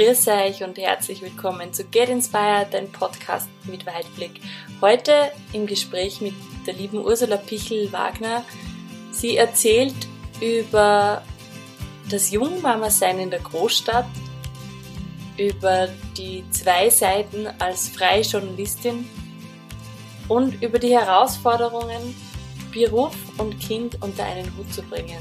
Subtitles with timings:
[0.00, 4.40] Grüß euch und herzlich willkommen zu Get Inspired, dein Podcast mit Weitblick.
[4.80, 6.32] Heute im Gespräch mit
[6.66, 8.42] der lieben Ursula Pichel-Wagner.
[9.10, 9.94] Sie erzählt
[10.40, 11.20] über
[12.08, 14.06] das Jungmama-Sein in der Großstadt,
[15.36, 19.06] über die zwei Seiten als freie Journalistin
[20.28, 22.16] und über die Herausforderungen,
[22.72, 25.18] Beruf und Kind unter einen Hut zu bringen.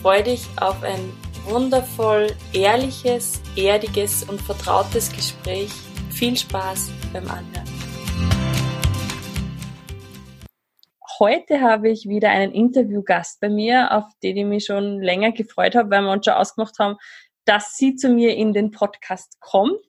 [0.00, 1.12] Freu dich auf ein
[1.46, 5.70] wundervoll ehrliches, erdiges und vertrautes Gespräch.
[6.10, 7.64] Viel Spaß beim Anhören.
[11.18, 15.74] Heute habe ich wieder einen Interviewgast bei mir, auf den ich mich schon länger gefreut
[15.74, 16.96] habe, weil wir uns schon ausgemacht haben,
[17.44, 19.80] dass sie zu mir in den Podcast kommt.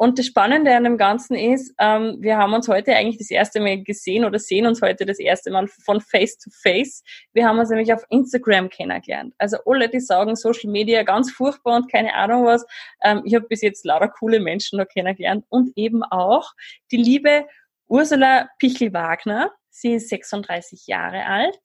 [0.00, 3.60] Und das Spannende an dem Ganzen ist, ähm, wir haben uns heute eigentlich das erste
[3.60, 7.02] Mal gesehen oder sehen uns heute das erste Mal von Face to Face.
[7.34, 9.34] Wir haben uns nämlich auf Instagram kennengelernt.
[9.36, 12.64] Also alle, die sagen, Social Media ganz furchtbar und keine Ahnung was.
[13.04, 16.50] Ähm, ich habe bis jetzt lauter coole Menschen noch kennengelernt und eben auch
[16.90, 17.44] die liebe
[17.86, 19.52] Ursula Pichel-Wagner.
[19.68, 21.60] Sie ist 36 Jahre alt.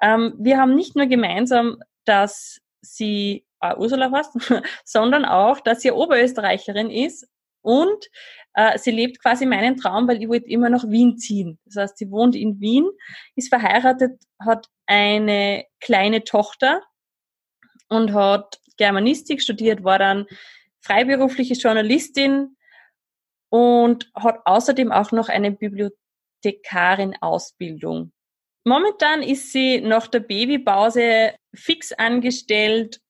[0.00, 4.38] Ähm, wir haben nicht nur gemeinsam, dass sie äh, Ursula heißt,
[4.86, 7.28] sondern auch, dass sie Oberösterreicherin ist
[7.64, 8.08] und
[8.52, 11.58] äh, sie lebt quasi meinen Traum, weil ich wollte immer nach Wien ziehen.
[11.64, 12.86] Das heißt, sie wohnt in Wien,
[13.36, 16.82] ist verheiratet, hat eine kleine Tochter
[17.88, 20.26] und hat Germanistik studiert, war dann
[20.82, 22.54] freiberufliche Journalistin
[23.48, 28.12] und hat außerdem auch noch eine Bibliothekarin-Ausbildung.
[28.64, 33.00] Momentan ist sie nach der Babypause fix angestellt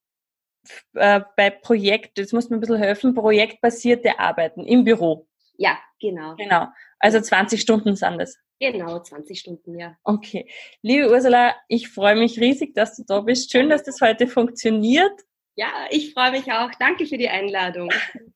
[0.94, 5.26] äh, bei Projekt, jetzt muss man ein bisschen helfen, projektbasierte Arbeiten im Büro.
[5.56, 6.34] Ja, genau.
[6.36, 6.66] Genau.
[6.98, 8.36] Also 20 Stunden sind das.
[8.60, 9.96] Genau, 20 Stunden, ja.
[10.04, 10.48] Okay.
[10.82, 13.50] Liebe Ursula, ich freue mich riesig, dass du da bist.
[13.50, 15.12] Schön, dass das heute funktioniert.
[15.56, 16.70] Ja, ich freue mich auch.
[16.78, 17.90] Danke für die Einladung.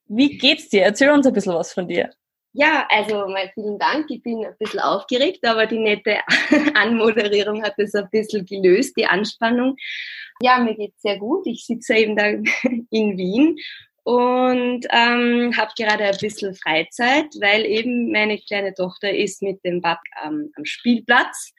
[0.07, 0.83] Wie geht's dir?
[0.83, 2.11] Erzähl uns ein bisschen was von dir.
[2.53, 4.07] Ja, also mal vielen Dank.
[4.11, 6.19] Ich bin ein bisschen aufgeregt, aber die nette
[6.75, 9.77] Anmoderierung hat das ein bisschen gelöst, die Anspannung.
[10.43, 11.47] Ja, mir geht's sehr gut.
[11.47, 12.27] Ich sitze eben da
[12.91, 13.57] in Wien
[14.05, 19.83] und ähm, habe gerade ein bisschen Freizeit, weil eben meine kleine Tochter ist mit dem
[19.83, 21.53] Bad ähm, am Spielplatz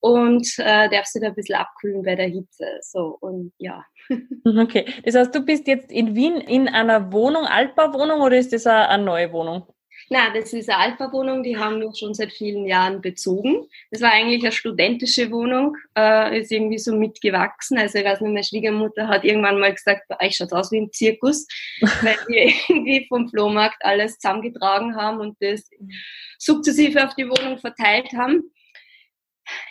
[0.00, 2.66] und äh, darf sie da ein bisschen abkühlen bei der Hitze.
[2.80, 3.84] So und ja.
[4.44, 8.66] Okay, das heißt, du bist jetzt in Wien in einer Wohnung, Altbauwohnung oder ist das
[8.66, 9.66] eine neue Wohnung?
[10.10, 13.66] Na, das ist eine Altbauwohnung, die haben wir schon seit vielen Jahren bezogen.
[13.90, 17.78] Das war eigentlich eine studentische Wohnung, äh, ist irgendwie so mitgewachsen.
[17.78, 20.80] Also ich weiß nicht, meine Schwiegermutter hat irgendwann mal gesagt, bei euch schaut aus wie
[20.80, 21.46] ein Zirkus,
[21.80, 25.68] weil wir irgendwie vom Flohmarkt alles zusammengetragen haben und das
[26.38, 28.42] sukzessive auf die Wohnung verteilt haben.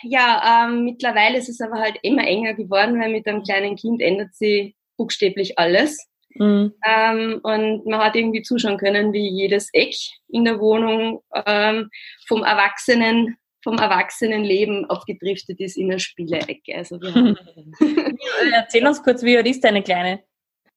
[0.02, 4.00] Ja, ähm, mittlerweile ist es aber halt immer enger geworden, weil mit einem kleinen Kind
[4.02, 6.08] ändert sich buchstäblich alles.
[6.34, 6.74] Mhm.
[6.86, 9.94] Ähm, und man hat irgendwie zuschauen können, wie jedes Eck
[10.28, 11.90] in der Wohnung ähm,
[12.26, 16.76] vom Erwachsenen vom Erwachsenenleben aufgedriftet ist in eine Spielecke.
[16.76, 17.00] Also
[18.52, 20.22] Erzähl uns kurz, wie alt ist deine Kleine?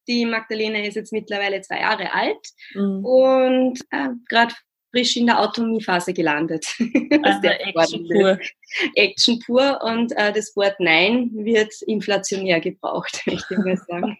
[0.08, 3.06] Die Magdalena ist jetzt mittlerweile zwei Jahre alt mhm.
[3.06, 4.54] und äh, gerade
[4.92, 6.66] frisch in der Autonomiephase gelandet.
[7.24, 8.40] Also Action pur.
[8.96, 14.18] Action pur und äh, das Wort Nein wird inflationär gebraucht, möchte ich mal sagen.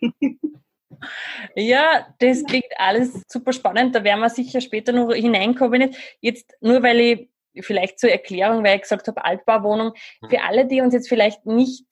[1.56, 3.96] Ja, das klingt alles super spannend.
[3.96, 5.96] Da werden wir sicher später noch hineinkommen.
[6.22, 7.30] Jetzt nur weil ich
[7.66, 9.94] vielleicht zur Erklärung, weil ich gesagt habe, Altbauwohnung.
[10.22, 10.30] Hm.
[10.30, 11.86] Für alle, die uns jetzt vielleicht nicht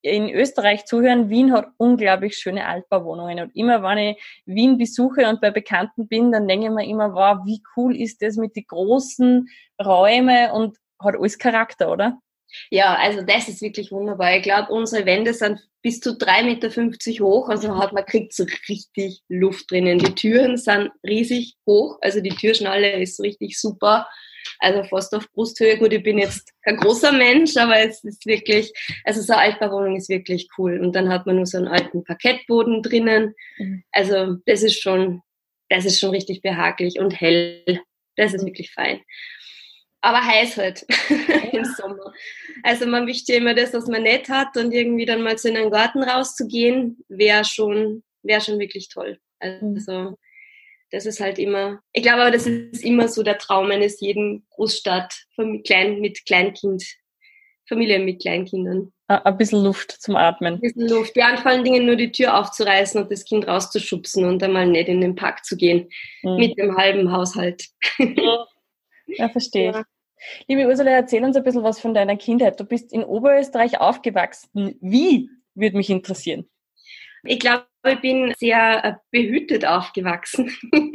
[0.00, 3.40] in Österreich zuhören, Wien hat unglaublich schöne Altbauwohnungen.
[3.40, 7.14] Und immer, wenn ich Wien besuche und bei Bekannten bin, dann denke ich mir immer,
[7.14, 9.48] wow, wie cool ist das mit den großen
[9.84, 12.20] Räumen und hat alles Charakter, oder?
[12.70, 14.36] Ja, also das ist wirklich wunderbar.
[14.36, 18.44] Ich glaube, unsere Wände sind bis zu 3,50 Meter hoch, also hat man kriegt so
[18.68, 19.98] richtig Luft drinnen.
[19.98, 24.08] Die Türen sind riesig hoch, also die Türschnalle ist richtig super.
[24.60, 25.78] Also fast auf Brusthöhe.
[25.78, 28.72] Gut, ich bin jetzt kein großer Mensch, aber es ist wirklich,
[29.04, 30.80] also so eine Altbauwohnung ist wirklich cool.
[30.80, 33.34] Und dann hat man nur so einen alten Parkettboden drinnen.
[33.58, 33.84] Mhm.
[33.92, 35.22] Also das ist schon,
[35.68, 37.80] das ist schon richtig behaglich und hell.
[38.16, 39.00] Das ist wirklich fein
[40.08, 40.86] aber heiß halt
[41.52, 42.12] im Sommer.
[42.62, 45.54] Also man möchte immer das, was man nicht hat und irgendwie dann mal so in
[45.54, 49.18] den Garten rauszugehen, wäre schon, wäre schon wirklich toll.
[49.38, 50.16] Also
[50.90, 54.46] das ist halt immer, ich glaube aber, das ist immer so der Traum eines jeden
[54.50, 55.26] Großstadt
[55.64, 56.82] klein, mit Kleinkind,
[57.68, 58.92] Familie mit Kleinkindern.
[59.08, 60.54] Ein bisschen Luft zum Atmen.
[60.54, 61.16] Ein bisschen Luft.
[61.16, 64.66] Ja, und vor allen Dingen nur die Tür aufzureißen und das Kind rauszuschubsen und einmal
[64.66, 65.88] nicht in den Park zu gehen.
[66.22, 66.36] Mhm.
[66.36, 67.64] Mit dem halben Haushalt.
[69.16, 69.84] Ja, verstehe ja.
[70.46, 72.58] Liebe Ursula, erzähl uns ein bisschen was von deiner Kindheit.
[72.58, 74.76] Du bist in Oberösterreich aufgewachsen.
[74.80, 76.48] Wie, würde mich interessieren.
[77.24, 80.52] Ich glaube, ich bin sehr äh, behütet aufgewachsen.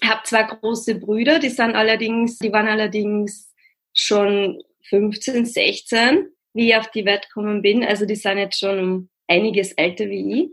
[0.00, 3.52] Ich habe zwei große Brüder, die sind allerdings, die waren allerdings
[3.92, 7.84] schon 15, 16, wie ich auf die Welt gekommen bin.
[7.84, 10.50] Also die sind jetzt schon einiges älter wie ich.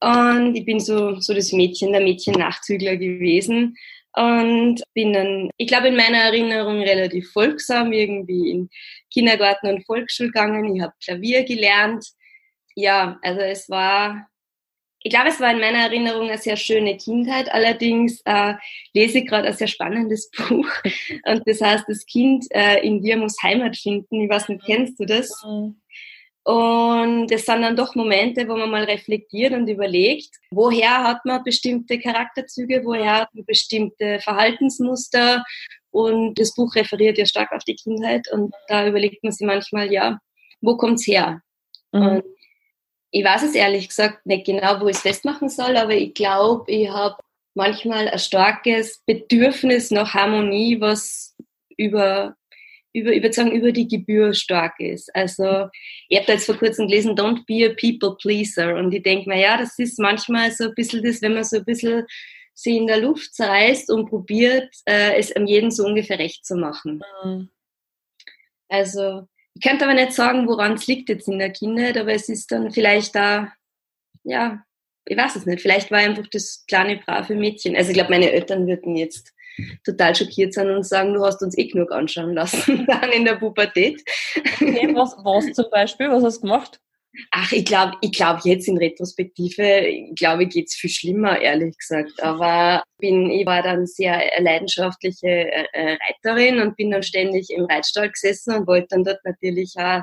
[0.00, 3.76] Und ich bin so, so das Mädchen, der Mädchen-Nachzügler gewesen.
[4.16, 8.70] Und bin dann, ich glaube, in meiner Erinnerung relativ folgsam, irgendwie in
[9.12, 10.74] Kindergarten und Volksschule gegangen.
[10.74, 12.04] Ich habe Klavier gelernt.
[12.74, 14.28] Ja, also es war,
[15.02, 17.52] ich glaube, es war in meiner Erinnerung eine sehr schöne Kindheit.
[17.52, 18.54] Allerdings äh,
[18.94, 20.68] lese ich gerade ein sehr spannendes Buch.
[21.26, 24.22] Und das heißt, das Kind äh, in dir muss Heimat finden.
[24.22, 25.30] Ich weiß nicht, kennst du das?
[25.46, 25.80] Mhm.
[26.50, 31.44] Und es sind dann doch Momente, wo man mal reflektiert und überlegt, woher hat man
[31.44, 35.44] bestimmte Charakterzüge, woher hat man bestimmte Verhaltensmuster.
[35.92, 38.26] Und das Buch referiert ja stark auf die Kindheit.
[38.32, 40.18] Und da überlegt man sich manchmal, ja,
[40.60, 41.40] wo kommt's her?
[41.92, 42.02] Mhm.
[42.02, 42.24] Und
[43.12, 46.68] ich weiß es ehrlich gesagt nicht genau, wo ich es festmachen soll, aber ich glaube,
[46.72, 47.16] ich habe
[47.54, 51.36] manchmal ein starkes Bedürfnis nach Harmonie, was
[51.76, 52.34] über
[52.92, 55.14] über, ich würde sagen, über die Gebühr stark ist.
[55.14, 55.68] Also,
[56.08, 58.76] ich habe da jetzt vor kurzem gelesen, don't be a people pleaser.
[58.76, 61.58] Und ich denke mir, ja, das ist manchmal so ein bisschen das, wenn man so
[61.58, 62.04] ein bisschen
[62.54, 66.56] sie in der Luft zerreißt und probiert, äh, es am jeden so ungefähr recht zu
[66.56, 67.02] machen.
[67.24, 67.48] Mhm.
[68.68, 72.28] Also, ich könnte aber nicht sagen, woran es liegt jetzt in der Kindheit, aber es
[72.28, 73.52] ist dann vielleicht da,
[74.24, 74.62] ja,
[75.04, 77.76] ich weiß es nicht, vielleicht war einfach das kleine, brave Mädchen.
[77.76, 79.32] Also ich glaube, meine Eltern würden jetzt
[79.84, 83.34] total schockiert sind und sagen, du hast uns eh genug anschauen lassen, dann in der
[83.34, 84.02] Pubertät.
[84.36, 86.10] Okay, was, was zum Beispiel?
[86.10, 86.80] Was hast du gemacht?
[87.32, 92.22] Ach, ich glaube, ich glaube jetzt in Retrospektive, ich glaube, geht's viel schlimmer, ehrlich gesagt.
[92.22, 97.64] Aber bin, ich war dann sehr leidenschaftliche äh, äh, Reiterin und bin dann ständig im
[97.64, 100.02] Reitstall gesessen und wollte dann dort natürlich auch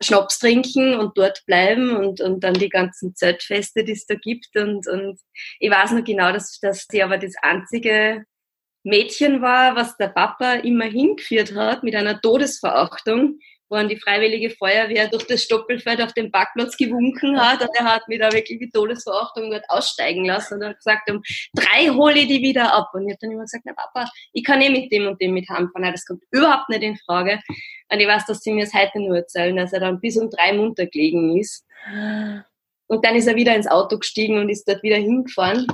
[0.00, 4.56] Schnaps trinken und dort bleiben und, und dann die ganzen Zeltfeste, die es da gibt.
[4.56, 5.18] Und, und
[5.58, 8.24] ich weiß noch genau, dass, dass die aber das einzige
[8.88, 13.38] Mädchen war, was der Papa immer hingeführt hat mit einer Todesverachtung,
[13.68, 17.84] wo an die Freiwillige Feuerwehr durch das Stoppelfeld auf dem Parkplatz gewunken hat und er
[17.84, 21.22] hat mich da wirklich die Todesverachtung dort aussteigen lassen und hat gesagt, um
[21.54, 22.88] drei hole ich die wieder ab.
[22.94, 25.34] Und ich habe dann immer gesagt, na Papa, ich kann eh mit dem und dem
[25.34, 25.92] mit heimfahren.
[25.92, 27.40] Das kommt überhaupt nicht in Frage.
[27.90, 30.30] Und ich weiß, dass sie mir das heute nur erzählen, dass er dann bis um
[30.30, 31.66] drei munter gelegen ist.
[32.86, 35.66] Und dann ist er wieder ins Auto gestiegen und ist dort wieder hingefahren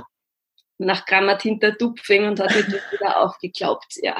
[0.77, 4.17] nach Grammat hinter Tupfing und hat mich wieder aufgeklaubt, ja.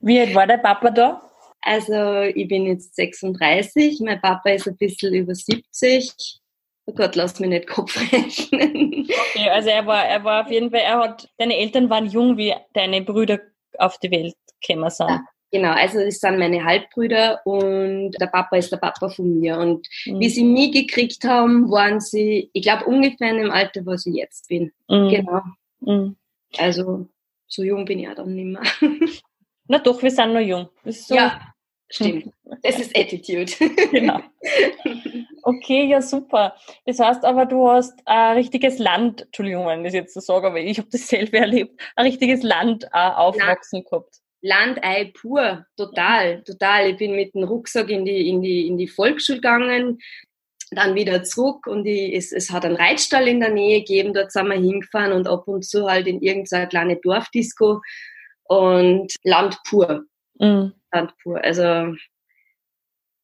[0.00, 1.30] Wie alt war der Papa da?
[1.60, 6.40] Also ich bin jetzt 36, mein Papa ist ein bisschen über 70.
[6.86, 9.08] Oh Gott, lass mich nicht Kopf rechnen.
[9.30, 12.36] Okay, also er war, er war auf jeden Fall, er hat, deine Eltern waren jung,
[12.36, 13.40] wie deine Brüder
[13.78, 15.08] auf die Welt gekommen sind.
[15.08, 19.56] Ja, genau, also das sind meine Halbbrüder und der Papa ist der Papa von mir.
[19.58, 20.20] Und mhm.
[20.20, 24.04] wie sie mich gekriegt haben, waren sie, ich glaube, ungefähr in dem Alter, wo ich
[24.04, 24.70] jetzt bin.
[24.88, 25.08] Mhm.
[25.08, 25.40] Genau.
[25.84, 26.16] Mhm.
[26.56, 27.08] Also
[27.46, 28.62] so jung bin ich ja dann nicht mehr.
[29.68, 30.68] Na doch, wir sind noch jung.
[30.84, 31.14] So.
[31.14, 31.40] Ja,
[31.88, 32.32] stimmt.
[32.62, 33.52] Das ist Attitude.
[33.90, 34.20] genau.
[35.42, 36.54] Okay, ja super.
[36.86, 40.46] Das heißt aber, du hast ein richtiges Land, Entschuldigung, wenn ich das jetzt so sage,
[40.46, 44.20] aber ich habe das selber erlebt, ein richtiges Land äh, aufwachsen Land, gehabt.
[44.40, 46.90] Landei pur, total, total.
[46.90, 49.98] Ich bin mit dem Rucksack in die, in die, in die Volksschule gegangen
[50.70, 54.32] dann wieder zurück und ich, es, es hat einen Reitstall in der Nähe gegeben, dort
[54.32, 57.80] sind wir hingefahren und ab und zu halt in irgendeiner kleine Dorfdisco
[58.44, 60.04] und Land pur.
[60.38, 60.72] Mhm.
[60.92, 61.42] Land pur.
[61.42, 61.94] Also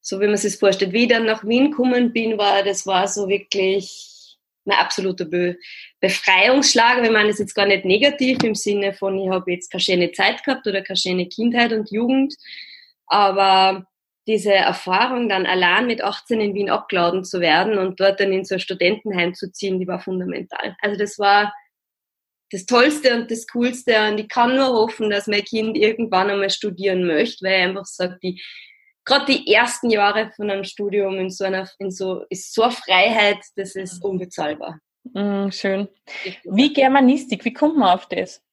[0.01, 0.93] so wie man sich vorstellt.
[0.93, 5.57] Wie ich dann nach Wien gekommen bin, war das war so wirklich ein absoluter Be
[5.99, 7.01] Befreiungsschlag.
[7.03, 10.11] Wir meinen es jetzt gar nicht negativ im Sinne von, ich habe jetzt keine schöne
[10.11, 12.35] Zeit gehabt oder keine schöne Kindheit und Jugend,
[13.05, 13.85] aber
[14.27, 18.45] diese Erfahrung dann allein mit 18 in Wien abgeladen zu werden und dort dann in
[18.45, 20.75] so ein Studentenheim zu ziehen, die war fundamental.
[20.81, 21.53] Also das war
[22.51, 26.49] das Tollste und das Coolste und ich kann nur hoffen, dass mein Kind irgendwann einmal
[26.49, 28.41] studieren möchte, weil er einfach sagt, die
[29.05, 32.71] gerade die ersten Jahre von einem Studium in so einer, in so, ist so eine
[32.71, 34.79] Freiheit, das ist unbezahlbar.
[35.13, 35.87] Mm, schön.
[36.43, 38.43] Wie Germanistik, wie kommt man auf das?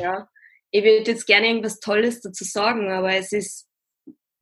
[0.00, 0.28] Ja,
[0.70, 3.68] ich würde jetzt gerne irgendwas Tolles dazu sagen, aber es ist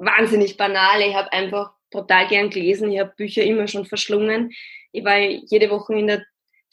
[0.04, 1.00] wahnsinnig banal.
[1.00, 2.90] Ich habe einfach total gern gelesen.
[2.92, 4.52] Ich habe Bücher immer schon verschlungen.
[4.92, 6.22] Ich war jede Woche in der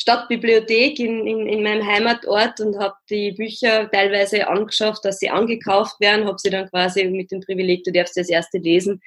[0.02, 6.00] Stadtbibliothek in, in, in meinem Heimatort und habe die Bücher teilweise angeschafft, dass sie angekauft
[6.00, 9.02] werden, habe sie dann quasi mit dem Privileg, du darfst das erste lesen,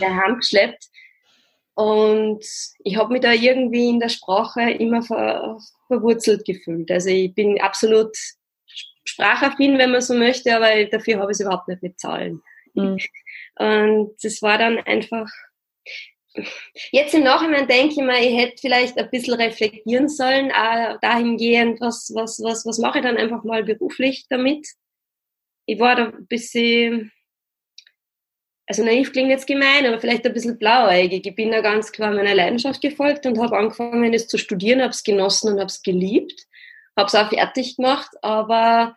[0.00, 0.88] daheim geschleppt.
[1.74, 2.44] Und
[2.84, 6.90] ich habe mich da irgendwie in der Sprache immer ver, verwurzelt gefühlt.
[6.90, 8.14] Also ich bin absolut
[9.04, 12.42] sprachaffin, wenn man so möchte, aber dafür habe ich es überhaupt nicht mit Zahlen.
[12.74, 12.98] Mhm.
[13.56, 15.28] Und das war dann einfach,
[16.90, 21.80] jetzt im Nachhinein denke ich mir, ich hätte vielleicht ein bisschen reflektieren sollen, auch dahingehend,
[21.80, 24.66] was, was, was, was mache ich dann einfach mal beruflich damit.
[25.66, 27.12] Ich war da ein bisschen,
[28.66, 31.26] also naiv klingt jetzt gemein, aber vielleicht ein bisschen blauäugig.
[31.26, 34.90] Ich bin da ganz klar meiner Leidenschaft gefolgt und habe angefangen, es zu studieren, habe
[34.90, 36.46] es genossen und habe es geliebt,
[36.96, 38.96] habe es auch fertig gemacht, aber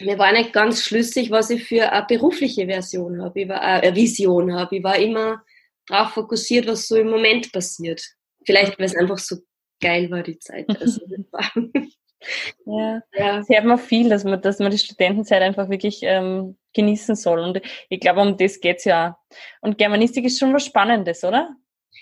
[0.00, 3.86] mir war nicht ganz schlüssig, was ich für eine berufliche Version habe, ich war, äh,
[3.86, 4.76] eine Vision habe.
[4.76, 5.42] Ich war immer
[5.86, 8.02] darauf fokussiert, was so im Moment passiert.
[8.44, 9.36] Vielleicht, weil es einfach so
[9.80, 10.66] geil war, die Zeit.
[10.80, 11.00] Also,
[12.66, 13.02] ja.
[13.12, 17.16] ja, das hört man viel, dass man, dass man die Studentenzeit einfach wirklich ähm, genießen
[17.16, 17.40] soll.
[17.40, 19.18] Und ich glaube, um das geht's ja.
[19.60, 21.54] Und Germanistik ist schon was Spannendes, oder?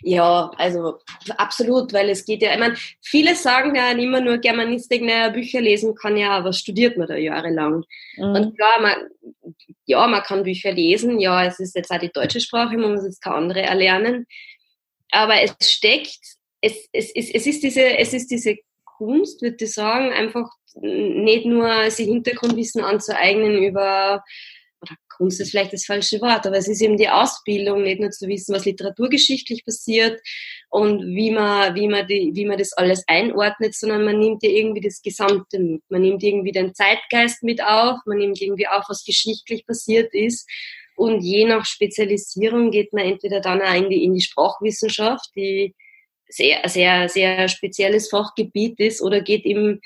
[0.03, 0.99] Ja, also
[1.37, 5.61] absolut, weil es geht ja, ich meine, viele sagen ja immer nur Germanistik, naja, Bücher
[5.61, 7.85] lesen kann ja, aber studiert man da jahrelang?
[8.17, 8.25] Mhm.
[8.25, 9.55] Und klar, man,
[9.87, 13.05] ja, man kann Bücher lesen, ja, es ist jetzt auch die deutsche Sprache, man muss
[13.05, 14.27] jetzt keine andere erlernen,
[15.11, 16.21] aber es steckt,
[16.61, 21.47] es, es, es, es, ist diese, es ist diese Kunst, würde ich sagen, einfach nicht
[21.47, 24.25] nur sich Hintergrundwissen anzueignen über
[25.17, 28.29] Kunst ist vielleicht das falsche Wort, aber es ist eben die Ausbildung, nicht nur zu
[28.29, 30.21] wissen, was literaturgeschichtlich passiert
[30.71, 34.51] und wie man, wie man, die, wie man das alles einordnet, sondern man nimmt ja
[34.51, 35.83] irgendwie das Gesamte mit.
[35.89, 40.49] Man nimmt irgendwie den Zeitgeist mit auf, man nimmt irgendwie auf, was geschichtlich passiert ist.
[40.97, 45.75] Und je nach Spezialisierung geht man entweder dann auch in die, in die Sprachwissenschaft, die
[46.29, 49.81] sehr, sehr, sehr spezielles Fachgebiet ist, oder geht eben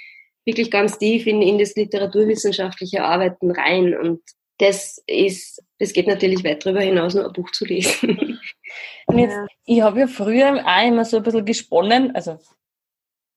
[0.44, 3.96] wirklich ganz tief in, in das literaturwissenschaftliche Arbeiten rein.
[3.96, 4.22] Und
[4.58, 8.40] das ist, das geht natürlich weit darüber hinaus, nur ein Buch zu lesen.
[9.06, 12.38] Und jetzt, ich habe ja früher auch immer so ein bisschen gesponnen, also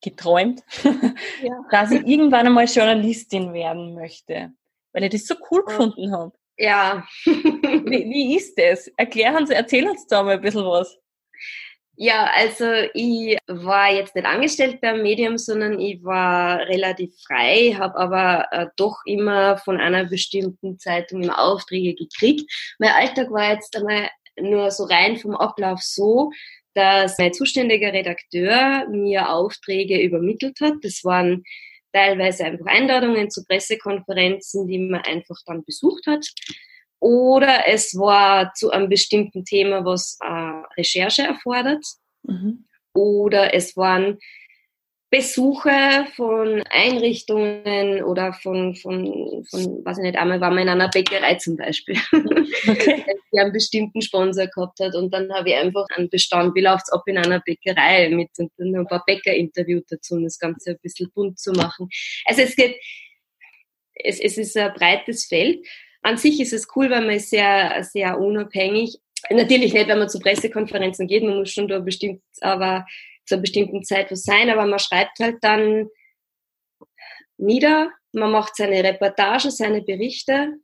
[0.02, 0.64] geträumt,
[1.44, 1.64] ja.
[1.70, 4.52] dass ich irgendwann einmal Journalistin werden möchte,
[4.94, 6.34] weil ich das so cool gefunden habe.
[6.58, 7.08] Ja.
[7.26, 8.88] wie, wie ist das?
[8.98, 10.98] Erklären Sie, erzählen uns da mal ein bisschen was.
[12.04, 12.66] Ja, also
[12.96, 18.66] ich war jetzt nicht angestellt beim Medium, sondern ich war relativ frei, habe aber äh,
[18.76, 22.52] doch immer von einer bestimmten Zeitung immer Aufträge gekriegt.
[22.80, 26.32] Mein Alltag war jetzt einmal nur so rein vom Ablauf so,
[26.74, 30.74] dass mein zuständiger Redakteur mir Aufträge übermittelt hat.
[30.82, 31.44] Das waren
[31.94, 36.26] teilweise einfach Einladungen zu Pressekonferenzen, die man einfach dann besucht hat.
[37.02, 41.84] Oder es war zu einem bestimmten Thema, was äh, Recherche erfordert.
[42.24, 42.66] Mhm.
[42.94, 44.20] Oder es waren
[45.10, 50.90] Besuche von Einrichtungen oder von, von, von, weiß ich nicht, einmal waren wir in einer
[50.90, 53.04] Bäckerei zum Beispiel, okay.
[53.34, 56.94] die einen bestimmten Sponsor gehabt hat und dann habe ich einfach einen Bestand, wie läuft's
[56.94, 60.72] ab in einer Bäckerei mit und dann ein paar Bäcker interviewt dazu, um das Ganze
[60.72, 61.90] ein bisschen bunt zu machen.
[62.26, 62.78] Also es geht,
[63.96, 65.60] es, es ist ein breites Feld
[66.04, 69.00] an sich ist es cool, weil man ist sehr, sehr unabhängig.
[69.30, 72.86] Natürlich nicht, wenn man zu Pressekonferenzen geht, man muss schon da bestimmt, aber
[73.26, 75.88] zu einer bestimmten Zeit was sein, aber man schreibt halt dann
[77.38, 80.56] nieder, man macht seine Reportage, seine Berichte.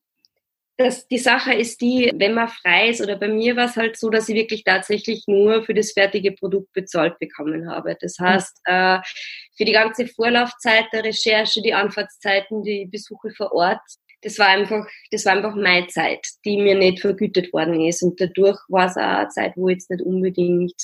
[0.79, 3.98] Das, die Sache ist die, wenn man frei ist, oder bei mir war es halt
[3.98, 7.98] so, dass ich wirklich tatsächlich nur für das fertige Produkt bezahlt bekommen habe.
[8.00, 9.00] Das heißt, äh,
[9.56, 13.82] für die ganze Vorlaufzeit der Recherche, die Anfahrtszeiten, die Besuche vor Ort,
[14.21, 18.01] das war einfach, das war einfach meine Zeit, die mir nicht vergütet worden ist.
[18.01, 20.81] Und dadurch war es auch eine Zeit, wo jetzt nicht unbedingt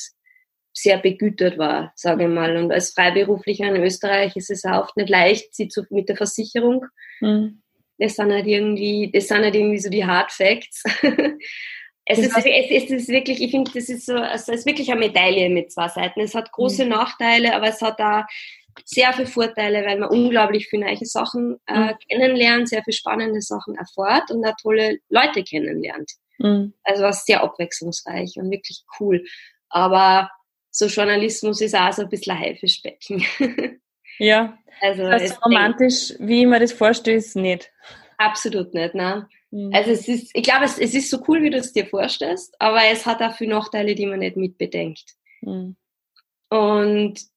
[0.73, 2.57] sehr begütert war, sage ich mal.
[2.57, 6.17] Und als Freiberuflicher in Österreich ist es auch oft nicht leicht, sie zu, mit der
[6.17, 6.85] Versicherung.
[7.21, 7.61] Mhm.
[7.99, 10.83] Das sind halt irgendwie, das sind halt irgendwie so die Hard Facts.
[12.05, 14.99] es, ist, es, ist wirklich, ich finde, das ist so, also es ist wirklich eine
[14.99, 16.21] Medaille mit zwei Seiten.
[16.21, 16.91] Es hat große mhm.
[16.91, 18.23] Nachteile, aber es hat auch
[18.86, 21.98] sehr viele Vorteile, weil man unglaublich viele neue Sachen äh, mhm.
[22.10, 26.12] kennenlernt, sehr viele spannende Sachen erfährt und auch tolle Leute kennenlernt.
[26.39, 26.74] Mhm.
[26.84, 29.24] Also was sehr abwechslungsreich und wirklich cool.
[29.70, 30.30] Aber
[30.72, 33.24] so Journalismus ist auch so ein bisschen ein Haifischbecken.
[34.20, 34.58] ja.
[34.82, 37.72] Also das ist romantisch, wie ich mir das vorstelle, ist nicht.
[38.18, 39.27] Absolut nicht, ne?
[39.51, 39.72] Mhm.
[39.74, 42.56] Also es ist, ich glaube, es, es ist so cool, wie du es dir vorstellst,
[42.60, 45.13] aber es hat auch viele Nachteile, die man nicht mitbedenkt.
[45.42, 45.75] Mhm.
[46.50, 47.32] Und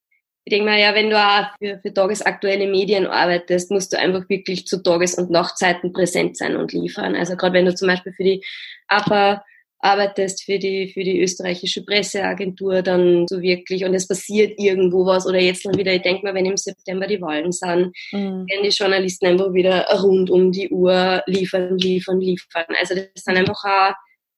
[0.47, 4.29] ich denke mal, ja, wenn du auch für, für tagesaktuelle Medien arbeitest, musst du einfach
[4.29, 7.17] wirklich zu Tages- und Nachtzeiten präsent sein und liefern.
[7.17, 8.45] Also gerade wenn du zum Beispiel für die
[8.87, 9.43] APA
[9.79, 15.27] arbeitest, für die, für die österreichische Presseagentur, dann so wirklich, und es passiert irgendwo was,
[15.27, 18.47] oder jetzt dann wieder, ich denke mal, wenn im September die Wahlen sind, mhm.
[18.47, 22.67] werden die Journalisten einfach wieder rund um die Uhr liefern, liefern, liefern.
[22.79, 23.93] Also das sind einfach auch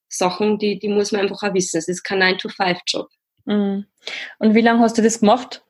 [0.08, 1.78] Sachen, die, die muss man einfach auch wissen.
[1.78, 3.10] Es ist kein 9-to-5-Job.
[3.46, 3.86] Mhm.
[4.40, 5.62] Und wie lange hast du das gemacht?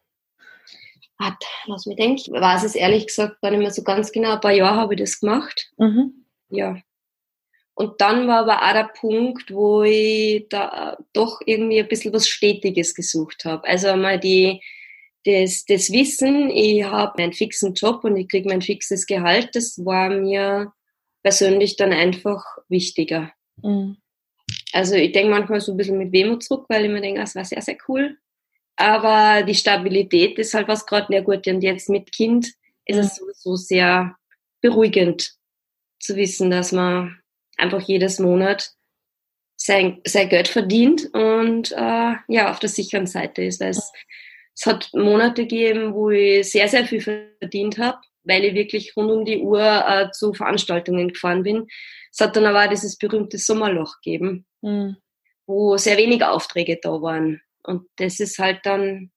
[1.20, 4.34] Hat, lass mich denken, weiß es ehrlich gesagt gar nicht mehr so ganz genau.
[4.34, 5.72] Ein paar Jahre habe ich das gemacht.
[5.78, 6.26] Mhm.
[6.50, 6.78] Ja.
[7.76, 12.28] Und dann war aber auch der Punkt, wo ich da doch irgendwie ein bisschen was
[12.28, 13.68] Stetiges gesucht habe.
[13.68, 14.62] Also einmal die,
[15.26, 19.84] das, das Wissen, ich habe einen fixen Job und ich kriege mein fixes Gehalt, das
[19.86, 20.74] war mir
[21.24, 23.32] persönlich dann einfach wichtiger.
[23.62, 23.98] Mhm.
[24.74, 27.36] Also ich denke manchmal so ein bisschen mit Wehmut zurück, weil ich mir denke, das
[27.36, 28.18] war sehr, sehr cool.
[28.80, 31.46] Aber die Stabilität ist halt was gerade sehr gut.
[31.48, 32.48] Und jetzt mit Kind
[32.86, 33.02] ist mhm.
[33.02, 34.16] es sowieso sehr
[34.62, 35.34] beruhigend
[36.00, 37.20] zu wissen, dass man
[37.58, 38.72] einfach jedes Monat
[39.58, 43.62] sein, sein Geld verdient und äh, ja, auf der sicheren Seite ist.
[43.62, 43.92] Es,
[44.56, 49.12] es hat Monate gegeben, wo ich sehr, sehr viel verdient habe, weil ich wirklich rund
[49.12, 51.68] um die Uhr äh, zu Veranstaltungen gefahren bin.
[52.14, 54.96] Es hat dann aber auch dieses berühmte Sommerloch gegeben, mhm.
[55.46, 57.42] wo sehr wenige Aufträge da waren.
[57.63, 59.12] Und das ist halt dann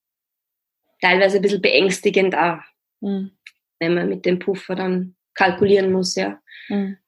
[1.01, 2.61] teilweise ein bisschen beängstigend auch,
[3.01, 3.33] mhm.
[3.79, 6.41] wenn man mit dem Puffer dann kalkulieren muss, ja.
[6.69, 6.99] Mhm.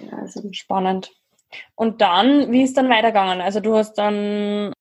[0.00, 1.10] Ja, also spannend.
[1.74, 3.40] Und dann, wie ist dann weitergegangen?
[3.40, 4.72] Also du hast dann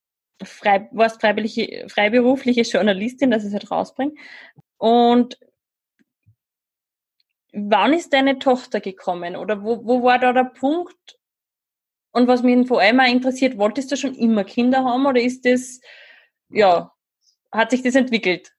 [0.43, 4.13] frei, warst freiberufliche, freiberufliche Journalistin, dass ich es halt rausbringe.
[4.77, 5.37] Und
[7.53, 9.35] wann ist deine Tochter gekommen?
[9.35, 11.19] Oder wo, wo war da der Punkt?
[12.13, 15.45] Und was mich vor allem auch interessiert, wolltest du schon immer Kinder haben oder ist
[15.45, 15.81] das,
[16.49, 16.91] ja,
[17.51, 18.51] hat sich das entwickelt?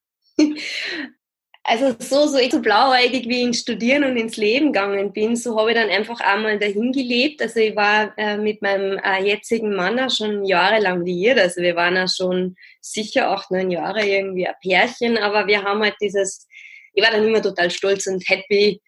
[1.63, 5.59] also so, so, so blauäugig wie ich ins Studieren und ins Leben gegangen bin, so
[5.59, 7.41] habe ich dann einfach einmal dahin gelebt.
[7.41, 11.39] Also ich war äh, mit meinem äh, jetzigen Mann auch schon jahrelang liiert.
[11.39, 15.81] Also wir waren ja schon sicher acht, neun Jahre irgendwie ein Pärchen, aber wir haben
[15.81, 16.49] halt dieses,
[16.93, 18.83] ich war dann immer total stolz und happy.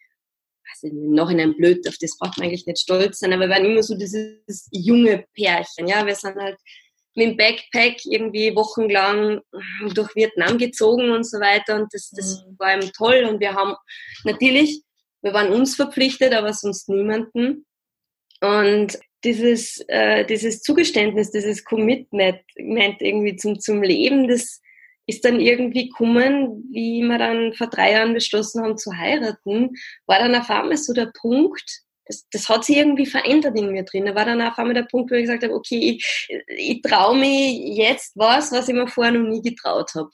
[0.83, 3.65] Also im Nachhinein blöd, auf das braucht man eigentlich nicht stolz sein, aber wir waren
[3.65, 5.87] immer so dieses junge Pärchen.
[5.87, 6.59] Ja, wir sind halt
[7.15, 9.41] mit dem Backpack irgendwie wochenlang
[9.95, 11.77] durch Vietnam gezogen und so weiter.
[11.77, 12.59] Und das, das mhm.
[12.59, 13.27] war eben toll.
[13.29, 13.75] Und wir haben
[14.25, 14.83] natürlich,
[15.23, 17.65] wir waren uns verpflichtet, aber sonst niemanden.
[18.43, 24.61] Und dieses, äh, dieses Zugeständnis, dieses Commitment irgendwie zum, zum Leben, das
[25.07, 29.71] ist dann irgendwie gekommen, wie wir dann vor drei Jahren beschlossen haben zu heiraten,
[30.07, 33.85] war dann auf einmal so der Punkt, das, das hat sich irgendwie verändert in mir
[33.85, 34.07] drin.
[34.07, 37.19] Da war dann auf einmal der Punkt, wo ich gesagt habe, okay, ich, ich traue
[37.19, 40.11] mich jetzt was, was ich mir vorher noch nie getraut habe.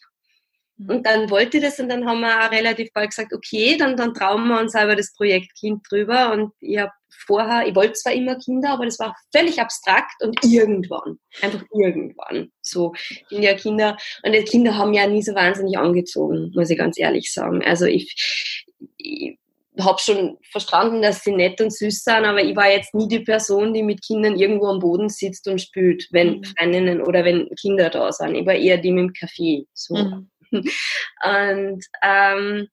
[0.82, 0.90] Mhm.
[0.90, 3.96] Und dann wollte ich das und dann haben wir auch relativ bald gesagt, okay, dann,
[3.96, 6.32] dann trauen wir uns über das Projekt Kind drüber.
[6.32, 6.92] Und ich habe
[7.26, 12.50] vorher, ich wollte zwar immer Kinder, aber das war völlig abstrakt und irgendwann, einfach irgendwann.
[12.60, 12.92] So
[13.28, 16.98] sind ja Kinder, und die Kinder haben ja nie so wahnsinnig angezogen, muss ich ganz
[16.98, 17.62] ehrlich sagen.
[17.62, 18.64] Also ich,
[18.96, 19.38] ich
[19.80, 23.20] habe schon verstanden, dass sie nett und süß sind, aber ich war jetzt nie die
[23.20, 26.44] Person, die mit Kindern irgendwo am Boden sitzt und spült, wenn mhm.
[26.44, 28.34] Freundinnen oder wenn Kinder da sind.
[28.34, 29.66] Ich war eher die mit dem Kaffee.
[29.72, 29.96] So.
[29.96, 30.28] Mhm.
[31.24, 32.68] Und ähm,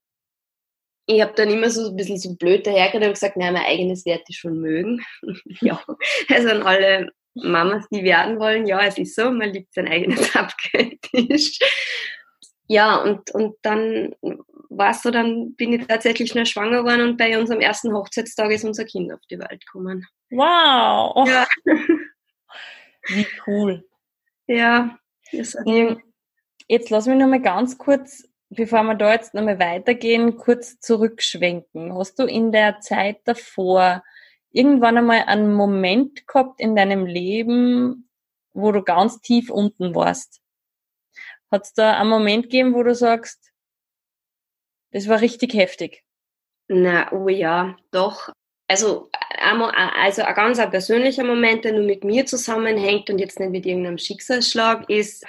[1.05, 4.05] ich habe dann immer so ein bisschen so blöd dahergedacht und gesagt, nein, mein eigenes
[4.05, 5.03] Wert ist schon mögen.
[5.61, 5.83] ja,
[6.29, 10.35] also an alle Mamas, die werden wollen, ja, es ist so, man liebt sein eigenes
[10.35, 11.57] Abgeltisch.
[12.67, 14.13] Ja, und, und dann
[14.69, 18.51] war es so, dann bin ich tatsächlich nur schwanger geworden und bei unserem ersten Hochzeitstag
[18.51, 20.05] ist unser Kind auf die Welt gekommen.
[20.29, 21.27] Wow!
[21.27, 21.47] Ja.
[23.07, 23.83] Wie cool.
[24.45, 24.99] Ja.
[25.31, 26.01] Ähm,
[26.69, 30.79] jetzt lass mich noch mal ganz kurz, bevor wir da jetzt noch mal weitergehen, kurz
[30.79, 31.93] zurückschwenken.
[31.97, 34.03] Hast du in der Zeit davor
[34.51, 38.09] irgendwann einmal einen Moment gehabt in deinem Leben,
[38.53, 40.39] wo du ganz tief unten warst?
[41.51, 43.51] Hat es da einen Moment gegeben, wo du sagst,
[44.91, 46.03] das war richtig heftig.
[46.67, 48.29] Na, oh ja, doch.
[48.67, 53.65] Also, also ein ganz persönlicher Moment, der nur mit mir zusammenhängt und jetzt nicht mit
[53.65, 55.25] irgendeinem Schicksalsschlag ist,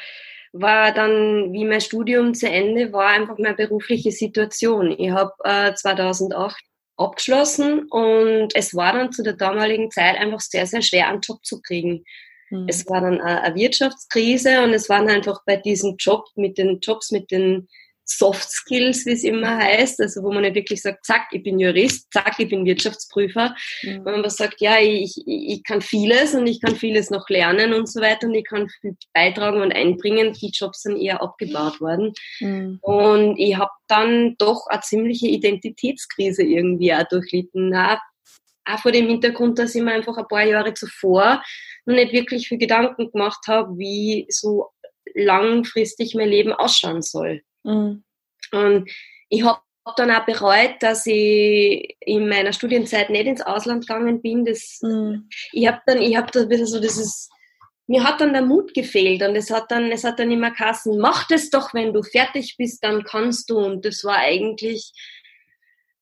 [0.53, 4.91] war dann, wie mein Studium zu Ende war, einfach meine berufliche Situation.
[4.99, 6.61] Ich habe äh, 2008
[6.97, 11.45] abgeschlossen und es war dann zu der damaligen Zeit einfach sehr, sehr schwer, einen Job
[11.45, 12.05] zu kriegen.
[12.51, 12.67] Mhm.
[12.69, 17.11] Es war dann eine Wirtschaftskrise und es waren einfach bei diesem Job mit den Jobs
[17.11, 17.69] mit den
[18.13, 21.61] Soft Skills, wie es immer heißt, also wo man nicht wirklich sagt, zack, ich bin
[21.61, 24.05] Jurist, zack, ich bin Wirtschaftsprüfer, mhm.
[24.05, 27.89] wenn man sagt, ja, ich, ich kann vieles und ich kann vieles noch lernen und
[27.89, 32.13] so weiter und ich kann viel beitragen und einbringen, die Jobs sind eher abgebaut worden.
[32.41, 32.79] Mhm.
[32.83, 37.75] Und ich habe dann doch eine ziemliche Identitätskrise irgendwie auch durchlitten.
[37.75, 37.99] Auch,
[38.65, 41.43] auch vor dem Hintergrund, dass ich mir einfach ein paar Jahre zuvor
[41.87, 44.71] noch nicht wirklich viel Gedanken gemacht habe, wie so
[45.15, 47.43] langfristig mein Leben ausschauen soll.
[47.63, 48.05] Mhm.
[48.53, 48.91] Und
[49.29, 49.61] ich habe
[49.97, 54.45] dann auch bereut, dass ich in meiner Studienzeit nicht ins Ausland gegangen bin.
[54.45, 55.29] Das, mhm.
[55.53, 57.29] Ich habe dann, ich habe da ein bisschen so dieses,
[57.87, 60.99] mir hat dann der Mut gefehlt und es hat dann, es hat dann immer Kassen,
[60.99, 63.59] mach das doch, wenn du fertig bist, dann kannst du.
[63.59, 64.93] Und das war eigentlich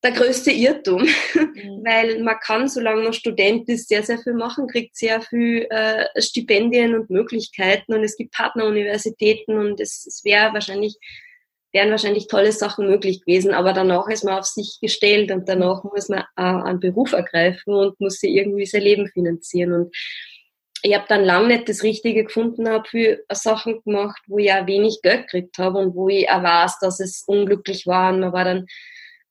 [0.03, 1.09] der größte Irrtum, mhm.
[1.85, 6.05] weil man kann, solange man Student ist, sehr, sehr viel machen, kriegt sehr viel äh,
[6.21, 10.95] Stipendien und Möglichkeiten und es gibt Partneruniversitäten und es, es wäre wahrscheinlich,
[11.71, 15.83] wären wahrscheinlich tolle Sachen möglich gewesen, aber danach ist man auf sich gestellt und danach
[15.83, 19.95] muss man äh, einen Beruf ergreifen und muss sich irgendwie sein Leben finanzieren und
[20.81, 24.65] ich habe dann lange nicht das Richtige gefunden, habe für Sachen gemacht, wo ich auch
[24.65, 28.13] wenig Geld gekriegt habe und wo ich auch weiß, dass es unglücklich war.
[28.13, 28.65] Und man war dann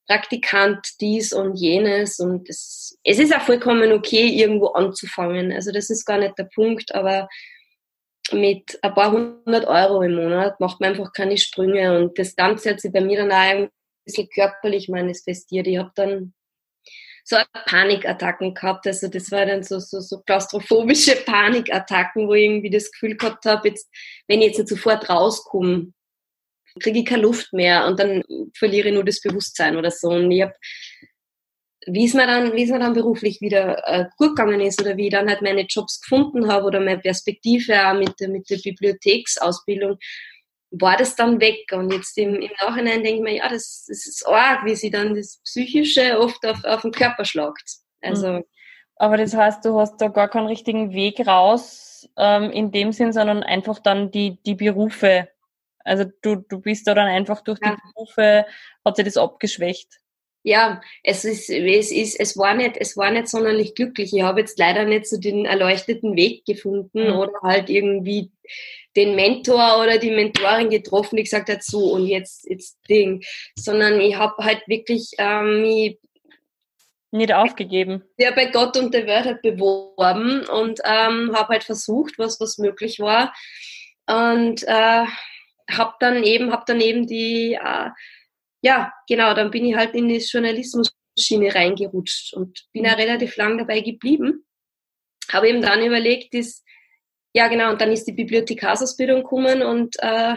[0.07, 5.51] Praktikant dies und jenes und es, es ist auch vollkommen okay, irgendwo anzufangen.
[5.51, 7.27] Also das ist gar nicht der Punkt, aber
[8.33, 12.71] mit ein paar hundert Euro im Monat macht man einfach keine Sprünge und das Ganze
[12.71, 13.69] hat sich bei mir dann auch ein
[14.05, 15.67] bisschen körperlich manifestiert.
[15.67, 16.33] Ich habe dann
[17.23, 22.71] so Panikattacken gehabt, also das war dann so, so, so klaustrophobische Panikattacken, wo ich irgendwie
[22.71, 23.73] das Gefühl gehabt habe,
[24.27, 25.93] wenn ich jetzt nicht sofort rauskomme,
[26.81, 28.23] kriege ich keine Luft mehr und dann
[28.57, 30.09] verliere ich nur das Bewusstsein oder so.
[30.09, 30.53] Und ich habe,
[31.93, 34.97] wie es mir dann, wie es mir dann beruflich wieder äh, gut gegangen ist oder
[34.97, 38.49] wie ich dann halt meine Jobs gefunden habe oder meine Perspektive auch mit der, mit
[38.49, 39.97] der Bibliotheksausbildung,
[40.71, 41.71] war das dann weg.
[41.71, 44.89] Und jetzt im, im Nachhinein denke ich mir, ja, das, das ist arg, wie sie
[44.89, 47.77] dann das Psychische oft auf, auf den Körper schlagt.
[48.01, 48.33] Also.
[48.33, 48.43] Mhm.
[48.95, 53.13] Aber das heißt, du hast da gar keinen richtigen Weg raus ähm, in dem Sinn,
[53.13, 55.29] sondern einfach dann die, die Berufe
[55.89, 58.45] also du, du bist da dann einfach durch die Berufe,
[58.85, 59.99] hat sich das abgeschwächt.
[60.43, 64.13] Ja, es ist, es ist, es war nicht, es war nicht sonderlich glücklich.
[64.13, 67.17] Ich habe jetzt leider nicht so den erleuchteten Weg gefunden mhm.
[67.17, 68.31] oder halt irgendwie
[68.95, 73.23] den Mentor oder die Mentorin getroffen, die gesagt hat, so und jetzt, jetzt Ding,
[73.55, 75.99] sondern ich habe halt wirklich ähm, mich
[77.11, 78.03] nicht aufgegeben.
[78.17, 82.57] Ja, bei Gott und der Welt halt beworben und ähm, habe halt versucht, was was
[82.57, 83.33] möglich war
[84.07, 85.05] und äh,
[85.71, 87.89] habe dann eben, hab dann eben die, äh,
[88.61, 92.99] ja, genau, dann bin ich halt in die Journalismus-Schiene reingerutscht und bin ja mhm.
[93.01, 94.45] relativ lang dabei geblieben.
[95.31, 96.65] Habe eben dann überlegt, ist,
[97.33, 100.35] ja genau, und dann ist die Bibliothekarsausbildung gekommen und äh,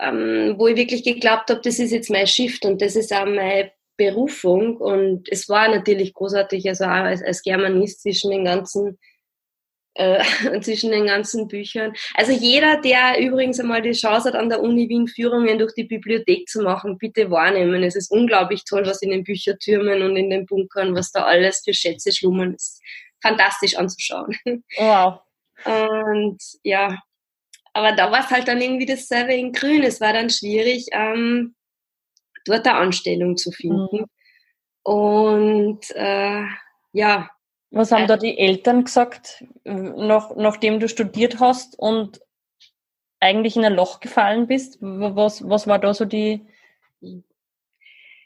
[0.00, 3.26] ähm, wo ich wirklich geglaubt habe, das ist jetzt mein Shift und das ist auch
[3.26, 4.76] meine Berufung.
[4.76, 8.98] Und es war natürlich großartig, also auch als, als Germanist zwischen den ganzen
[9.94, 10.22] äh,
[10.60, 11.92] zwischen den ganzen Büchern.
[12.14, 15.84] Also jeder, der übrigens einmal die Chance hat, an der Uni Wien Führungen durch die
[15.84, 17.82] Bibliothek zu machen, bitte wahrnehmen.
[17.82, 21.62] Es ist unglaublich toll, was in den Büchertürmen und in den Bunkern, was da alles
[21.64, 22.54] für Schätze schlummern.
[22.54, 22.82] Ist
[23.22, 24.36] fantastisch anzuschauen.
[24.76, 25.20] Wow.
[25.64, 26.98] Und ja,
[27.72, 29.82] aber da war es halt dann irgendwie dasselbe in Grün.
[29.82, 31.54] Es war dann schwierig, ähm,
[32.44, 34.00] dort eine Anstellung zu finden.
[34.00, 34.06] Mhm.
[34.82, 36.42] Und äh,
[36.92, 37.30] ja,
[37.74, 42.20] was haben da die Eltern gesagt, nach, nachdem du studiert hast und
[43.18, 44.78] eigentlich in ein Loch gefallen bist?
[44.80, 46.46] Was, was war da so die...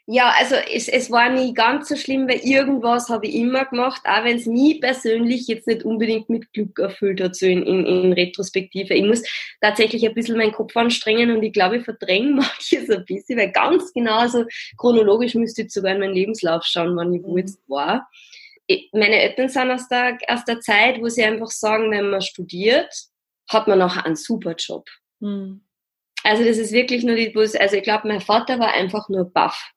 [0.05, 4.01] Ja, also es, es war nie ganz so schlimm, weil irgendwas habe ich immer gemacht,
[4.05, 7.85] auch wenn es mich persönlich jetzt nicht unbedingt mit Glück erfüllt hat, so in, in,
[7.85, 8.93] in Retrospektive.
[8.95, 9.23] Ich muss
[9.61, 13.51] tatsächlich ein bisschen meinen Kopf anstrengen und ich glaube, ich verdränge manches ein bisschen, weil
[13.51, 14.45] ganz genau so
[14.77, 17.37] chronologisch müsste ich sogar in meinen Lebenslauf schauen, wann ich wo mhm.
[17.39, 18.07] jetzt war
[18.93, 22.93] meine Eltern sind aus der, aus der Zeit, wo sie einfach sagen, wenn man studiert,
[23.49, 24.87] hat man nachher einen super Job.
[25.19, 25.61] Mhm.
[26.23, 29.71] Also das ist wirklich nur die, also ich glaube, mein Vater war einfach nur baff,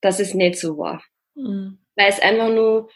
[0.00, 1.02] dass es nicht so war.
[1.34, 1.78] Mhm.
[1.94, 2.90] Weil es einfach nur,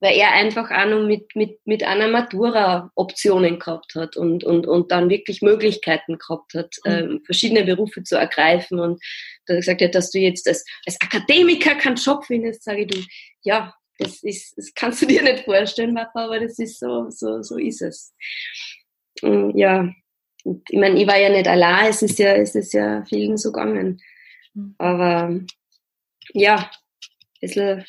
[0.00, 4.66] weil er einfach auch noch mit, mit, mit einer Matura Optionen gehabt hat und, und,
[4.66, 6.92] und dann wirklich Möglichkeiten gehabt hat, mhm.
[6.92, 9.02] ähm, verschiedene Berufe zu ergreifen und
[9.46, 12.98] da gesagt hat, dass du jetzt als, als Akademiker keinen Job findest, sage ich du,
[13.42, 17.42] ja, das ist, das kannst du dir nicht vorstellen, Papa, aber das ist so, so,
[17.42, 18.14] so ist es.
[19.22, 19.92] Und ja,
[20.44, 23.36] und ich meine, ich war ja nicht allein, es ist ja, es ist ja vielen
[23.36, 24.00] so gegangen.
[24.52, 24.74] Mhm.
[24.78, 25.40] Aber
[26.32, 26.70] ja, ein
[27.40, 27.84] bisschen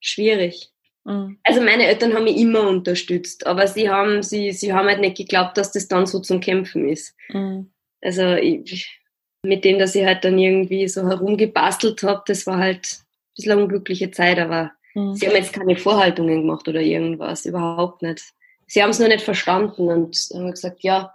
[0.00, 0.70] schwierig.
[1.04, 1.38] Mhm.
[1.44, 5.16] Also meine Eltern haben mich immer unterstützt, aber sie haben, sie, sie haben halt nicht
[5.16, 7.14] geglaubt, dass das dann so zum Kämpfen ist.
[7.28, 7.70] Mhm.
[8.00, 9.00] Also ich,
[9.42, 13.52] mit dem, dass ich halt dann irgendwie so herumgebastelt habe, das war halt ein bisschen
[13.52, 15.14] eine unglückliche Zeit, aber Mhm.
[15.14, 18.32] Sie haben jetzt keine Vorhaltungen gemacht oder irgendwas, überhaupt nicht.
[18.66, 21.14] Sie haben es nur nicht verstanden und haben gesagt, ja,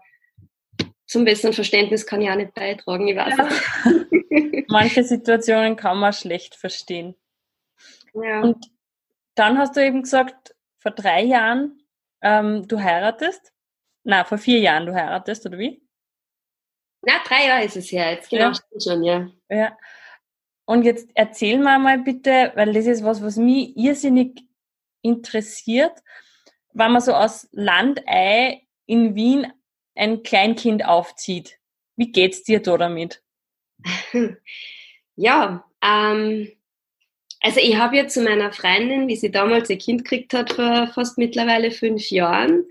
[1.07, 3.49] zum besseren Verständnis kann ich auch nicht beitragen, ich weiß ja.
[4.69, 7.15] Manche Situationen kann man schlecht verstehen.
[8.13, 8.41] Ja.
[8.41, 8.71] Und
[9.35, 11.81] dann hast du eben gesagt, vor drei Jahren
[12.21, 13.51] ähm, du heiratest.
[14.03, 15.81] Na, vor vier Jahren du heiratest, oder wie?
[17.01, 18.79] Na, drei Jahre ist es her, jetzt genau ja.
[18.79, 19.27] schon, ja.
[19.49, 19.77] Ja.
[20.71, 24.45] Und jetzt erzähl mir mal bitte, weil das ist was, was mich irrsinnig
[25.01, 25.91] interessiert,
[26.71, 29.51] wenn man so aus Landei in Wien
[29.95, 31.59] ein Kleinkind aufzieht.
[31.97, 33.21] Wie geht's dir da damit?
[35.17, 36.49] Ja, ähm,
[37.41, 40.87] Also ich habe ja zu meiner Freundin, wie sie damals ihr Kind gekriegt hat, vor
[40.95, 42.63] fast mittlerweile fünf Jahren,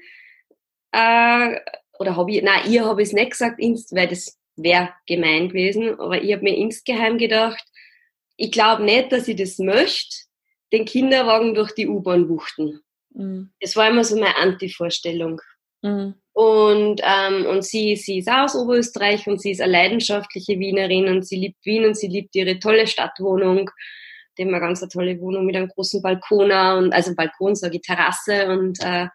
[0.92, 1.60] äh,
[1.98, 6.00] oder habe ich, nein, ihr habe ich es nicht gesagt, weil das wäre gemein gewesen,
[6.00, 7.69] aber ich habe mir insgeheim gedacht,
[8.40, 10.16] ich glaube nicht, dass ich das möchte,
[10.72, 12.81] den Kinderwagen durch die U-Bahn wuchten.
[13.11, 13.50] Mhm.
[13.61, 15.42] Das war immer so meine Anti-Vorstellung.
[15.83, 16.14] Mhm.
[16.33, 21.09] Und, ähm, und sie, sie ist auch aus Oberösterreich und sie ist eine leidenschaftliche Wienerin
[21.09, 23.70] und sie liebt Wien und sie liebt ihre tolle Stadtwohnung.
[24.38, 27.83] Die haben eine ganz tolle Wohnung mit einem großen Balkon und, also Balkon, sage ich,
[27.83, 29.09] Terrasse und äh,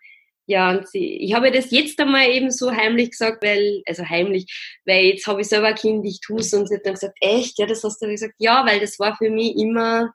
[0.48, 4.46] ja, und sie, ich habe das jetzt einmal eben so heimlich gesagt, weil, also heimlich,
[4.86, 7.18] weil jetzt habe ich selber ein Kind, ich tue es und sie hat dann gesagt,
[7.20, 10.14] echt, ja, das hast du gesagt, ja, weil das war für mich immer,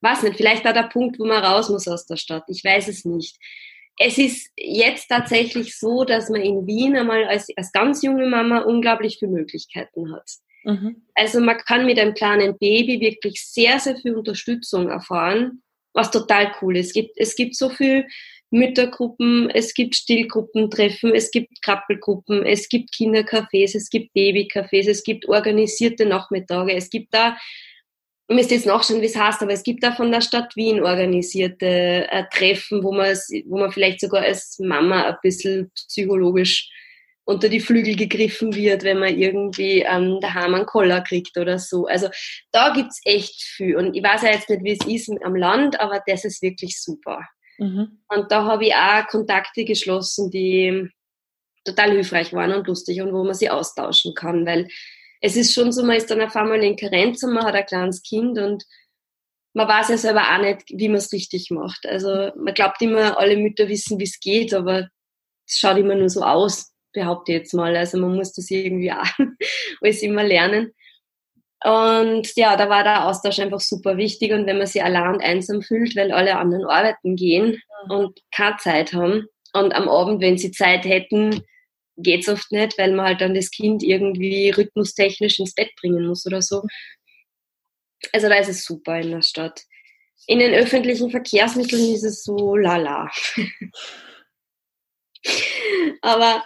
[0.00, 2.88] weiß nicht, vielleicht auch der Punkt, wo man raus muss aus der Stadt, ich weiß
[2.88, 3.36] es nicht.
[3.98, 8.60] Es ist jetzt tatsächlich so, dass man in Wien einmal als, als ganz junge Mama
[8.60, 10.30] unglaublich viele Möglichkeiten hat.
[10.64, 11.06] Mhm.
[11.14, 15.62] Also man kann mit einem kleinen Baby wirklich sehr, sehr viel Unterstützung erfahren
[15.94, 16.88] was total cool ist.
[16.88, 18.06] Es gibt, es gibt so viel
[18.50, 25.26] Müttergruppen, es gibt Stillgruppentreffen, es gibt Krabbelgruppen, es gibt Kindercafés, es gibt Babycafés, es gibt
[25.26, 27.36] organisierte Nachmittage, es gibt da,
[28.28, 30.82] ich müsste jetzt nachschauen, wie es heißt, aber es gibt da von der Stadt Wien
[30.82, 36.70] organisierte äh, Treffen, wo man, wo man vielleicht sogar als Mama ein bisschen psychologisch
[37.24, 41.86] unter die Flügel gegriffen wird, wenn man irgendwie ähm, daheim einen Koller kriegt oder so.
[41.86, 42.08] Also
[42.50, 43.76] da gibt's echt viel.
[43.76, 46.80] Und ich weiß ja jetzt nicht, wie es ist am Land, aber das ist wirklich
[46.80, 47.26] super.
[47.58, 48.02] Mhm.
[48.08, 50.88] Und da habe ich auch Kontakte geschlossen, die
[51.64, 54.68] total hilfreich waren und lustig und wo man sie austauschen kann, weil
[55.20, 57.66] es ist schon so, man ist dann auf einmal in Karenz und man hat ein
[57.66, 58.64] kleines Kind und
[59.54, 61.86] man weiß ja selber auch nicht, wie man es richtig macht.
[61.86, 64.88] Also man glaubt immer, alle Mütter wissen, wie es geht, aber
[65.46, 67.76] es schaut immer nur so aus behaupte ich jetzt mal.
[67.76, 69.06] Also man muss das irgendwie auch
[69.80, 70.72] alles immer lernen.
[71.64, 74.32] Und ja, da war der Austausch einfach super wichtig.
[74.32, 78.56] Und wenn man sich allein und einsam fühlt, weil alle anderen arbeiten gehen und keine
[78.56, 81.42] Zeit haben, und am Abend, wenn sie Zeit hätten,
[81.96, 86.26] geht's oft nicht, weil man halt dann das Kind irgendwie rhythmustechnisch ins Bett bringen muss
[86.26, 86.62] oder so.
[88.12, 89.60] Also da ist es super in der Stadt.
[90.26, 93.10] In den öffentlichen Verkehrsmitteln ist es so lala.
[96.00, 96.42] Aber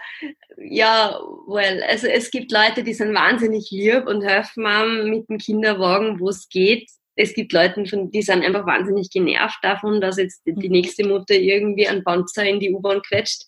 [0.59, 5.39] ja, well, also es gibt Leute, die sind wahnsinnig lieb und helfen einem mit dem
[5.39, 6.91] Kinderwagen, wo es geht.
[7.15, 10.73] Es gibt Leute, die sind einfach wahnsinnig genervt davon, dass jetzt die mhm.
[10.73, 13.45] nächste Mutter irgendwie einen Panzer in die U-Bahn quetscht.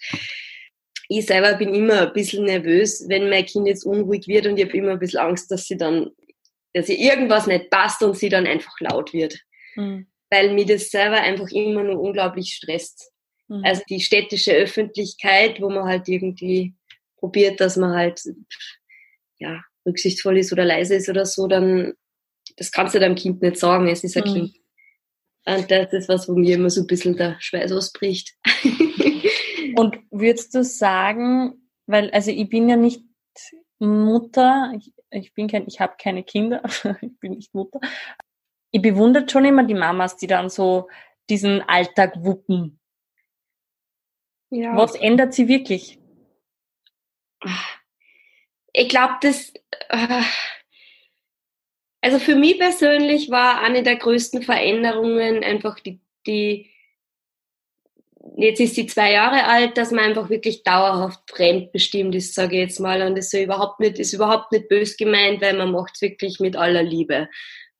[1.11, 4.67] Ich selber bin immer ein bisschen nervös, wenn mein Kind jetzt unruhig wird und ich
[4.67, 6.11] habe immer ein bisschen Angst, dass sie dann,
[6.75, 9.39] dass ihr irgendwas nicht passt und sie dann einfach laut wird.
[9.75, 10.07] Mhm.
[10.31, 13.13] Weil mir das selber einfach immer nur unglaublich stresst.
[13.49, 13.63] Mhm.
[13.65, 16.75] Also die städtische Öffentlichkeit, wo man halt irgendwie
[17.17, 18.23] probiert, dass man halt
[19.39, 21.95] ja, rücksichtsvoll ist oder leise ist oder so, dann
[22.57, 24.35] das kannst du deinem Kind nicht sagen, es ist ein mhm.
[24.35, 24.57] Kind.
[25.47, 28.37] Und das ist was, wo mir immer so ein bisschen der Schweiß ausbricht.
[29.77, 33.03] Und würdest du sagen, weil, also ich bin ja nicht
[33.79, 36.63] Mutter, ich, ich bin kein, ich habe keine Kinder,
[37.01, 37.81] ich bin nicht Mutter.
[38.71, 40.89] Ich bewundere schon immer die Mamas, die dann so
[41.31, 42.78] diesen Alltag wuppen.
[44.51, 44.77] Ja.
[44.77, 45.99] Was ändert sie wirklich?
[48.73, 49.53] Ich glaube, das.
[49.89, 50.23] Äh,
[52.01, 56.71] also für mich persönlich war eine der größten Veränderungen einfach die, die
[58.37, 62.63] jetzt ist sie zwei Jahre alt, dass man einfach wirklich dauerhaft fremdbestimmt ist, sage ich
[62.63, 63.03] jetzt mal.
[63.03, 66.39] Und das ist überhaupt nicht, ist überhaupt nicht bös gemeint, weil man macht es wirklich
[66.39, 67.29] mit aller Liebe.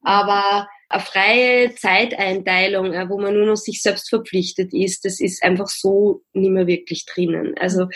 [0.03, 5.43] Aber eine freie Zeiteinteilung, äh, wo man nur noch sich selbst verpflichtet ist, das ist
[5.43, 7.55] einfach so nicht mehr wirklich drinnen.
[7.59, 7.89] Also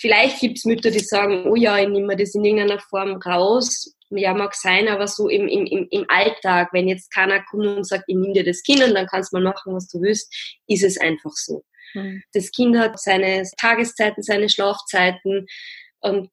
[0.00, 3.94] vielleicht gibt es Mütter, die sagen, oh ja, ich nehme das in irgendeiner Form raus.
[4.10, 8.04] Ja, mag sein, aber so im, im, im Alltag, wenn jetzt keiner kommt und sagt,
[8.06, 10.34] ich nehme dir das Kind und dann kannst du mal machen, was du willst,
[10.66, 11.62] ist es einfach so.
[11.94, 12.22] Mhm.
[12.32, 15.46] Das Kind hat seine Tageszeiten, seine Schlafzeiten
[16.00, 16.30] und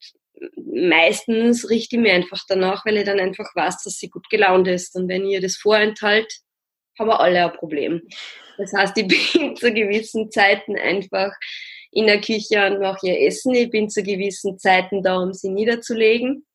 [0.56, 4.68] meistens richte ich mir einfach danach, weil ich dann einfach weiß, dass sie gut gelaunt
[4.68, 4.94] ist.
[4.96, 6.32] Und wenn ihr das vorenthalt,
[6.98, 8.02] haben wir alle ein Problem.
[8.58, 11.32] Das heißt, ich bin zu gewissen Zeiten einfach
[11.92, 13.54] in der Küche und mache ihr Essen.
[13.54, 16.46] Ich bin zu gewissen Zeiten da, um sie niederzulegen.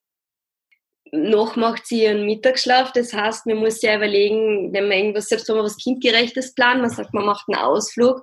[1.12, 2.94] Noch macht sie ihren Mittagsschlaf.
[2.94, 6.82] Das heißt, man muss ja überlegen, wenn man irgendwas, selbst wenn man was Kindgerechtes plant,
[6.82, 8.22] man sagt, man macht einen Ausflug,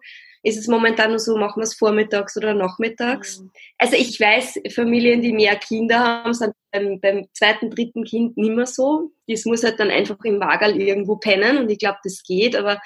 [0.49, 3.41] ist es momentan nur so, machen wir es vormittags oder nachmittags.
[3.41, 3.51] Mhm.
[3.79, 8.53] Also ich weiß, Familien, die mehr Kinder haben, sind beim, beim zweiten, dritten Kind nicht
[8.53, 9.13] mehr so.
[9.27, 12.81] Das muss halt dann einfach im Wagerl irgendwo pennen und ich glaube, das geht, aber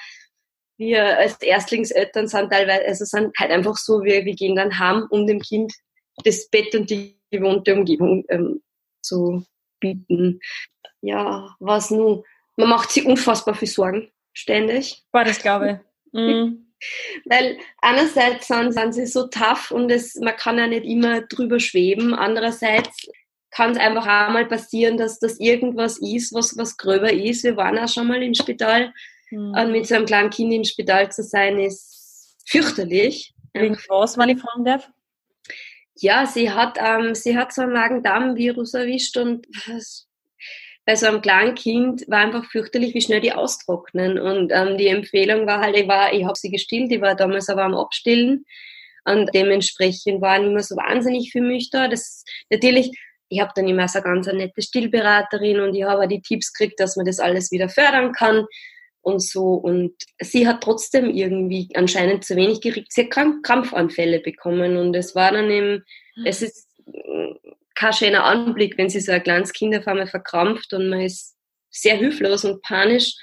[0.77, 5.07] wir als Erstlingseltern sind teilweise, also sind halt einfach so, wir, wir gehen dann heim,
[5.09, 5.73] um dem Kind
[6.23, 8.61] das Bett und die gewohnte Umgebung ähm,
[9.01, 9.45] zu
[9.79, 10.39] bieten.
[11.01, 12.23] Ja, was nun?
[12.55, 15.03] man macht sich unfassbar viel Sorgen, ständig.
[15.11, 15.77] War das glaube ich.
[16.15, 16.62] Mhm.
[17.25, 21.59] Weil einerseits sind, sind sie so tough und es, man kann ja nicht immer drüber
[21.59, 22.13] schweben.
[22.13, 23.07] Andererseits
[23.51, 27.43] kann es einfach auch mal passieren, dass das irgendwas ist, was, was gröber ist.
[27.43, 28.93] Wir waren auch schon mal im Spital.
[29.29, 29.53] Mhm.
[29.55, 33.33] Und mit so einem kleinen Kind im Spital zu sein, ist fürchterlich.
[33.53, 34.89] Wegen was, wenn ich fragen darf?
[35.95, 39.47] Ja, sie hat, ähm, sie hat so ein Magen-Darm-Virus erwischt und
[40.85, 44.19] bei so einem kleinen Kind war einfach fürchterlich, wie schnell die austrocknen.
[44.19, 47.49] Und ähm, die Empfehlung war halt, ich, war, ich habe sie gestillt, ich war damals
[47.49, 48.45] aber am Abstillen.
[49.05, 51.87] Und dementsprechend war nicht mehr so wahnsinnig für mich da.
[51.87, 52.91] Das natürlich,
[53.29, 56.79] ich habe dann immer so eine ganz nette Stillberaterin und ich habe die Tipps gekriegt,
[56.79, 58.45] dass man das alles wieder fördern kann
[59.01, 59.53] und so.
[59.53, 62.91] Und sie hat trotzdem irgendwie anscheinend zu wenig gekriegt.
[62.91, 65.83] Sie hat Krampfanfälle bekommen und es war dann eben,
[66.25, 66.67] es ist
[67.75, 71.35] kein schöner Anblick, wenn sie so ein kleines Kind auf einmal verkrampft und man ist
[71.69, 73.15] sehr hilflos und panisch.